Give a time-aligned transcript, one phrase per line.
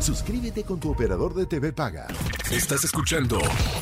[0.00, 2.06] Suscríbete con tu operador de TV Paga.
[2.52, 3.38] Estás escuchando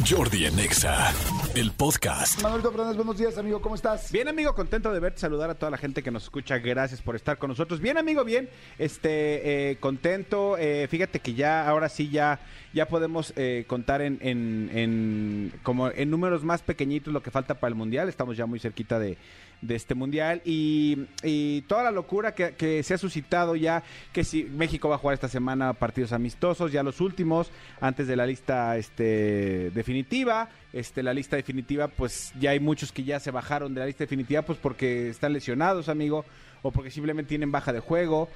[0.09, 1.13] Jordi en Exa,
[1.55, 2.41] el podcast.
[2.43, 4.11] Manuel Fernández, buenos días, amigo, ¿cómo estás?
[4.11, 6.57] Bien, amigo, contento de verte, saludar a toda la gente que nos escucha.
[6.59, 7.81] Gracias por estar con nosotros.
[7.81, 8.49] Bien, amigo, bien.
[8.79, 10.57] Este, eh, contento.
[10.57, 12.41] Eh, fíjate que ya, ahora sí, ya,
[12.73, 17.55] ya podemos eh, contar en, en, en- como en números más pequeñitos lo que falta
[17.61, 18.09] para el mundial.
[18.09, 19.19] Estamos ya muy cerquita de,
[19.61, 23.83] de este mundial y, y toda la locura que, que se ha suscitado ya,
[24.13, 28.17] que si México va a jugar esta semana partidos amistosos, ya los últimos, antes de
[28.17, 30.49] la lista este, definitiva.
[30.73, 34.05] Este, la lista definitiva, pues ya hay muchos que ya se bajaron de la lista
[34.05, 36.25] definitiva, pues porque están lesionados, amigo,
[36.63, 38.29] o porque simplemente tienen baja de juego.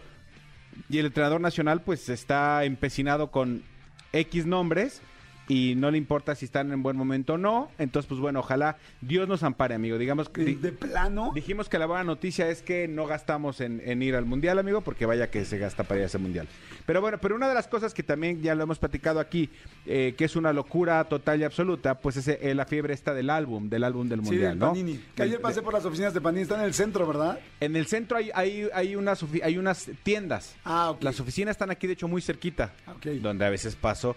[0.88, 3.64] Y el entrenador nacional, pues está empecinado con
[4.12, 5.02] X nombres
[5.48, 7.70] y no le importa si están en buen momento o no.
[7.78, 9.98] Entonces, pues bueno, ojalá Dios nos ampare, amigo.
[9.98, 10.44] Digamos que.
[10.44, 11.32] ¿De, de plano?
[11.34, 14.82] Dijimos que la buena noticia es que no gastamos en, en ir al mundial, amigo,
[14.82, 16.46] porque vaya que se gasta para ir a ese mundial.
[16.86, 19.48] Pero bueno, pero una de las cosas que también ya lo hemos platicado aquí,
[19.86, 23.30] eh, que es una locura total y absoluta, pues es eh, la fiebre esta del
[23.30, 24.68] álbum, del álbum del Sí, mundial, ¿no?
[24.68, 24.98] Panini.
[25.14, 27.38] Que Del- ayer pasé por las oficinas de Panini, está en el centro, ¿verdad?
[27.60, 30.56] En el centro hay, hay, hay, unas, hay unas tiendas.
[30.64, 31.02] Ah, ok.
[31.02, 32.72] Las oficinas están aquí, de hecho, muy cerquita.
[32.86, 33.06] Ok.
[33.22, 34.14] Donde a veces paso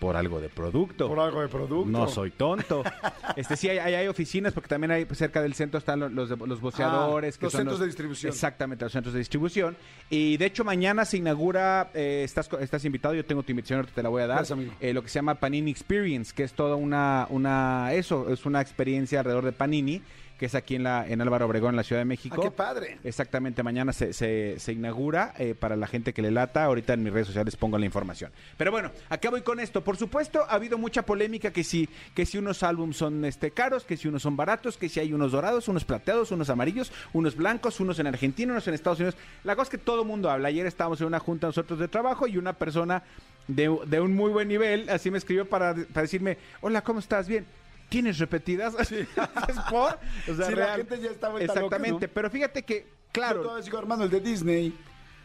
[0.00, 1.06] por algo de producto.
[1.06, 1.88] Por algo de producto.
[1.88, 2.82] No soy tonto.
[3.36, 6.28] Este sí hay, hay, hay oficinas porque también hay cerca del centro están los los,
[6.30, 8.32] los boceadores, Ah, que los son centros de distribución.
[8.32, 9.76] Exactamente, los centros de distribución.
[10.08, 13.94] Y de hecho mañana se inaugura, eh, estás estás invitado, yo tengo tu invitación, ahorita
[13.94, 14.38] te la voy a dar.
[14.38, 14.72] Gracias, amigo.
[14.80, 18.60] eh, lo que se llama Panini Experience, que es toda una una eso, es una
[18.60, 20.02] experiencia alrededor de Panini,
[20.40, 22.36] que es aquí en la en Álvaro Obregón, en la Ciudad de México.
[22.38, 22.98] Ah, qué padre.
[23.04, 26.64] Exactamente, mañana se, se, se inaugura eh, para la gente que le lata.
[26.64, 28.32] Ahorita en mis redes sociales pongo la información.
[28.56, 29.84] Pero bueno, acá voy con esto.
[29.84, 33.84] Por supuesto, ha habido mucha polémica que si, que si unos álbums son este, caros,
[33.84, 37.36] que si unos son baratos, que si hay unos dorados, unos plateados, unos amarillos, unos
[37.36, 39.18] blancos, unos en Argentina, unos en Estados Unidos.
[39.44, 40.48] La cosa es que todo el mundo habla.
[40.48, 43.02] Ayer estábamos en una junta nosotros de trabajo y una persona
[43.46, 47.28] de, de un muy buen nivel así me escribió para, para decirme, hola, ¿cómo estás?
[47.28, 47.44] Bien.
[47.90, 48.74] ¿Tienes repetidas?
[48.90, 49.98] ¿Es por?
[50.28, 52.12] O sea, Sí, la gente ya está vuelta loca, Exactamente, ¿no?
[52.14, 54.74] pero fíjate que, Yo claro, todavía sigo armando el de Disney.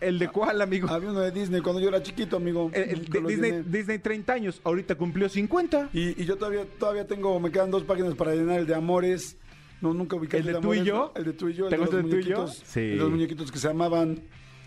[0.01, 0.89] ¿El de cuál, amigo?
[0.89, 2.69] Había uno de Disney cuando yo era chiquito, amigo.
[2.73, 3.63] El, el de Disney, Disney.
[3.65, 5.89] Disney 30 años, ahorita cumplió 50.
[5.93, 9.37] Y, y yo todavía, todavía tengo, me quedan dos páginas para llenar el de Amores.
[9.81, 11.13] No, nunca ubicé ¿El de tú y yo?
[11.15, 11.65] El de tú y yo.
[11.65, 12.47] El ¿Te de los el de tú y yo?
[12.47, 12.79] Sí.
[12.79, 14.21] el los muñequitos que se amaban.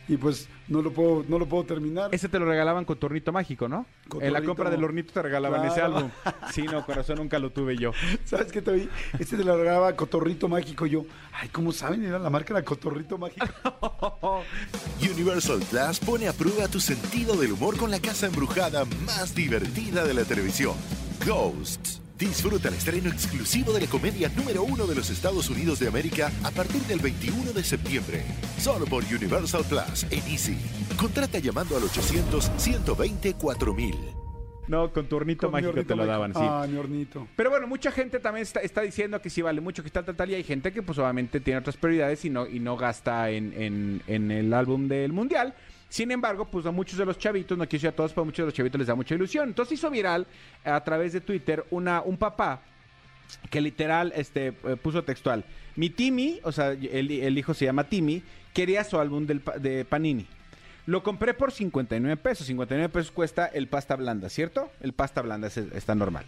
[0.08, 2.14] Y pues no lo puedo, no lo puedo terminar.
[2.14, 3.86] Ese te lo regalaban con tornito mágico, ¿no?
[4.20, 6.10] En la compra del hornito te regalaban ese álbum.
[6.50, 7.92] Sí, no, corazón, nunca lo tuve yo.
[8.24, 8.88] ¿Sabes qué te vi?
[9.18, 10.86] Este te lo regalaba Cotorrito Mágico.
[10.86, 12.04] Yo, ay, ¿cómo saben?
[12.04, 13.46] Era la marca era Cotorrito Mágico.
[15.02, 20.04] Universal Plus pone a prueba tu sentido del humor con la casa embrujada más divertida
[20.04, 20.74] de la televisión.
[21.26, 22.07] Ghosts.
[22.18, 26.32] Disfruta el estreno exclusivo de la comedia número uno de los Estados Unidos de América
[26.42, 28.24] a partir del 21 de septiembre.
[28.58, 30.58] Solo por Universal Plus en Easy.
[30.96, 33.94] Contrata llamando al 800-120-4000.
[34.66, 36.12] No, con tu hornito Con mágico hornito te lo mágico.
[36.12, 36.40] daban, sí.
[36.42, 37.28] Ah, mi hornito.
[37.36, 40.16] Pero bueno, mucha gente también está, está diciendo que sí vale mucho, que está tal,
[40.16, 43.30] tal, y hay gente que pues obviamente tiene otras prioridades y no, y no gasta
[43.30, 45.54] en, en- en el álbum del Mundial.
[45.88, 48.24] Sin embargo, pues a muchos de los chavitos, no quiero decir a todos, pero a
[48.26, 49.48] muchos de los chavitos les da mucha ilusión.
[49.48, 50.26] Entonces hizo viral
[50.64, 52.60] a través de Twitter una, un papá
[53.50, 55.44] que literal este, eh, puso textual.
[55.76, 58.22] Mi Timmy, o sea, el, el hijo se llama Timmy,
[58.52, 60.26] quería su álbum del, de Panini.
[60.86, 62.46] Lo compré por 59 pesos.
[62.46, 64.70] 59 pesos cuesta el pasta blanda, ¿cierto?
[64.80, 66.24] El pasta blanda es- está normal.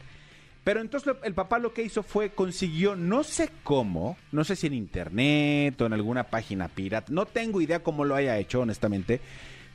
[0.64, 4.66] Pero entonces el papá lo que hizo fue consiguió, no sé cómo, no sé si
[4.66, 9.20] en internet o en alguna página pirata, no tengo idea cómo lo haya hecho, honestamente.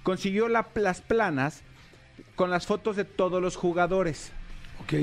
[0.03, 1.63] Consiguió la- las planas
[2.35, 4.31] con las fotos de todos los jugadores
[4.81, 4.93] Ok.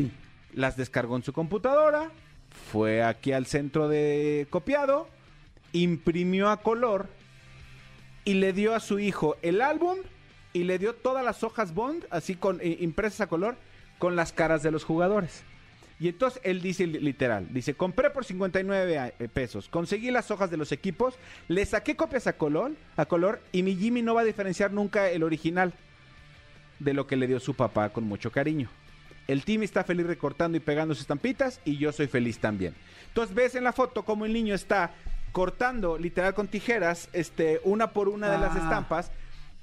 [0.55, 2.11] las descargó en su computadora,
[2.71, 5.09] fue aquí al centro de copiado,
[5.73, 7.09] imprimió a color
[8.25, 9.99] y le dio a su hijo el álbum
[10.53, 13.57] y le dio todas las hojas Bond, así con eh, impresas a color,
[13.99, 15.43] con las caras de los jugadores.
[16.03, 20.33] Y entonces él dice li- literal, dice, compré por 59 a- eh, pesos, conseguí las
[20.33, 21.15] hojas de los equipos,
[21.47, 25.09] le saqué copias a color, a color y mi Jimmy no va a diferenciar nunca
[25.11, 25.73] el original
[26.81, 28.69] de lo que le dio su papá con mucho cariño.
[29.29, 32.75] El Timmy está feliz recortando y pegando sus estampitas y yo soy feliz también.
[33.07, 34.91] Entonces ves en la foto como el niño está
[35.31, 38.59] cortando literal con tijeras este, una por una de las Ah.
[38.59, 39.13] estampas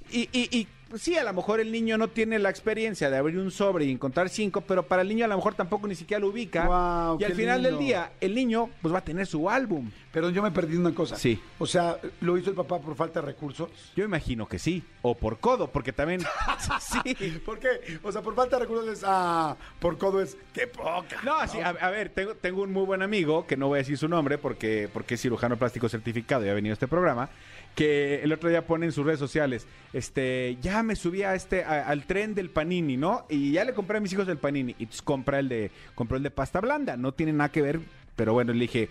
[0.10, 3.18] y, y- y pues sí, a lo mejor el niño no tiene la experiencia de
[3.18, 5.96] abrir un sobre y encontrar cinco, pero para el niño a lo mejor tampoco ni
[5.96, 6.66] siquiera lo ubica.
[6.66, 9.90] Guau, y al final del día, el niño pues va a tener su álbum.
[10.12, 11.16] Pero yo me perdí una cosa.
[11.18, 11.40] Sí.
[11.60, 13.70] O sea, ¿lo hizo el papá por falta de recursos?
[13.96, 14.84] Yo imagino que sí.
[15.04, 16.22] O por codo, porque también.
[16.80, 17.16] sí.
[17.46, 18.00] ¿Por qué?
[18.02, 21.22] O sea, por falta de recursos es, ah, por codo es, qué poca.
[21.24, 23.80] No, sí, a, a ver, tengo, tengo un muy buen amigo, que no voy a
[23.80, 27.30] decir su nombre porque, porque es cirujano plástico certificado y ha venido a este programa,
[27.76, 31.64] que el otro día pone en sus redes sociales, este, ya me subí a este,
[31.64, 33.26] a- al tren del panini, ¿no?
[33.30, 34.74] Y ya le compré a mis hijos el panini.
[34.80, 37.80] Y entonces compra el de, compró el de pasta blanda, no tiene nada que ver,
[38.16, 38.90] pero bueno, le dije,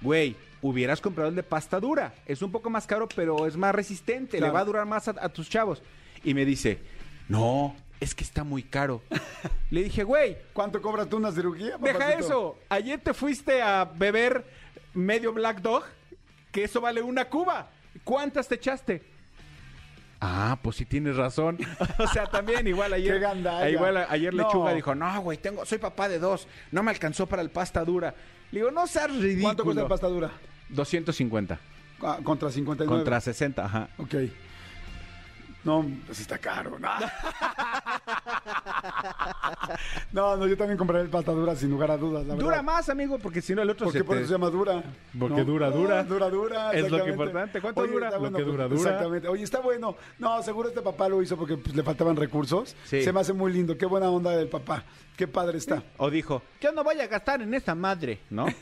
[0.00, 2.14] güey, hubieras comprado el de pasta dura.
[2.26, 4.52] Es un poco más caro, pero es más resistente, Claro.
[4.52, 5.82] le va a durar más a, a tus chavos.
[6.24, 6.78] Y me dice,
[7.28, 9.02] no, es que está muy caro.
[9.70, 11.76] le dije, güey, ¿Cuánto cobras tú una cirugía?
[11.78, 12.58] Deja eso.
[12.68, 14.44] Ayer te fuiste a beber
[14.94, 15.84] medio Black Dog,
[16.50, 17.70] que eso vale una cuba.
[18.04, 19.02] ¿Cuántas te echaste?
[20.28, 21.56] Ah, pues sí tienes razón.
[21.98, 23.14] o sea, también igual ayer.
[23.14, 23.70] Qué gandalla.
[23.70, 24.42] Igual ayer No.
[24.44, 26.48] Lechuga dijo, no, güey, tengo, soy papá de dos.
[26.72, 28.14] No me alcanzó para el pasta dura.
[28.50, 29.42] Le digo, no seas ridículo.
[29.42, 30.30] ¿Cuánto cuesta la pasta dura?
[30.70, 31.58] 250.
[32.02, 32.96] Ah, contra 59.
[32.96, 33.88] Contra 60, ajá.
[33.98, 34.14] Ok.
[35.64, 36.78] No, pues está caro.
[36.78, 36.88] No.
[40.12, 42.24] no, no, yo también compraré el pasta dura sin lugar a dudas.
[42.24, 42.62] La Dura verdad.
[42.62, 44.82] más, amigo, porque si no el otro Porque se por te- eso se llama dura.
[45.18, 46.00] Porque dura, dura.
[46.00, 46.72] Ah, dura, dura.
[46.72, 47.10] Es lo que exactamente.
[47.10, 47.60] importante.
[47.60, 48.10] ¿Cuánto Oye, dura?
[48.10, 48.80] Lo bueno, que pues, dura, dura.
[48.80, 49.28] Exactamente.
[49.28, 49.96] Oye, está bueno.
[50.18, 52.76] No, seguro este papá lo hizo porque pues, le faltaban recursos.
[52.84, 53.02] Sí.
[53.02, 53.76] Se me hace muy lindo.
[53.76, 54.84] Qué buena onda del papá.
[55.16, 55.82] Qué padre está.
[55.96, 58.46] O dijo, yo no voy a gastar en esa madre, ¿no?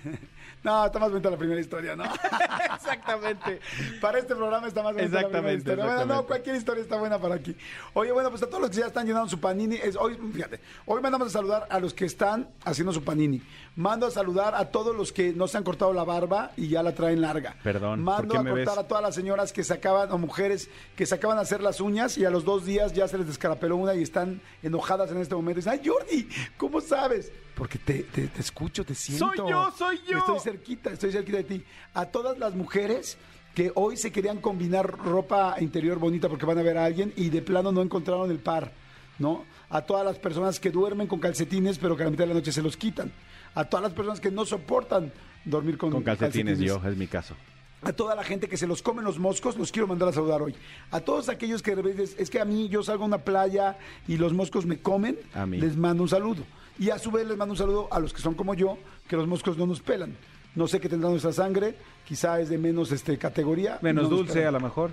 [0.62, 2.05] No, está más bonita la primera historia, ¿no?
[2.75, 3.61] Exactamente.
[4.00, 5.85] Para este programa está más bonita la primera Exactamente, historia.
[5.85, 6.26] Bueno, no, exactamente.
[6.26, 7.56] cualquier historia está buena para aquí.
[7.94, 10.61] Oye, bueno, pues a todos los que ya están llenando su panini, es, hoy, fíjate,
[10.87, 13.43] hoy mandamos a saludar a los que están haciendo su panini.
[13.76, 16.82] Mando a saludar a todos los que no se han cortado la barba y ya
[16.82, 17.56] la traen larga.
[17.62, 18.85] Perdón, Mando ¿por qué a me cortar ves?
[18.85, 21.81] a todas las señoras que se acaban, o mujeres que se acaban de hacer las
[21.81, 25.19] uñas y a los dos días ya se les descarapeló una y están enojadas en
[25.19, 25.58] este momento.
[25.58, 27.32] Y dicen, ay, Jordi, ¿cómo sabes?
[27.56, 29.26] Porque te, te- te escucho, te siento.
[29.26, 30.19] Soy yo, soy yo.
[30.19, 31.64] Estoy cerquita, estoy cerquita de ti.
[31.94, 33.17] A todas las mujeres
[33.55, 37.29] que hoy se querían combinar ropa interior bonita porque van a ver a alguien y
[37.31, 38.73] de plano no encontraron el par,
[39.19, 39.45] ¿no?
[39.71, 42.35] A todas las personas que duermen con calcetines pero que a la mitad de la
[42.35, 43.12] noche se los quitan.
[43.55, 45.12] A todas las personas que no soportan
[45.45, 47.35] dormir con, Con calcetines, yo, es mi caso.
[47.83, 50.43] a toda la gente que se los comen los moscos, los quiero mandar a saludar
[50.43, 50.55] hoy.
[50.91, 53.79] A todos aquellos que de repente, es que a mí yo salgo a una playa
[54.09, 55.59] y los moscos me comen, A mí.
[55.61, 56.43] les mando un saludo.
[56.79, 59.15] Y a su vez les mando un saludo a los que son como yo, que
[59.17, 60.17] los moscos no nos pelan.
[60.55, 61.75] No sé qué tendrá nuestra sangre,
[62.06, 63.79] quizá es de menos este, categoría.
[63.83, 64.93] Menos no nos dulce, a lo mejor.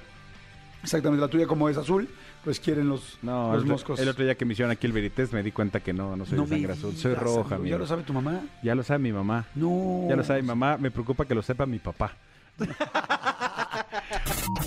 [0.84, 2.10] Exactamente, la tuya como es azul,
[2.44, 4.00] pues quieren los, No, los el, moscos.
[4.00, 6.26] el otro día que me hicieron aquí el Verités me di cuenta que no, no
[6.26, 6.96] soy No de sangre azul.
[6.98, 7.70] Soy roja, amigo.
[7.70, 8.42] ¿Ya lo sabe tu mamá?
[8.64, 9.46] Ya lo sabe mi mamá.
[9.54, 10.08] No.
[10.10, 10.78] Ya lo sabe mi mamá.
[10.78, 12.16] Me preocupa que lo sepa mi papá.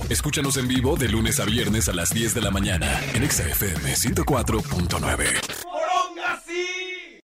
[0.08, 3.43] Escúchanos en vivo de lunes a viernes a las 10 de la mañana en Exa
[3.49, 5.25] FM 104.9.